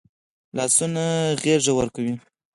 لاسونه 0.55 1.05
غېږ 1.41 1.63
ورکوي 1.79 2.13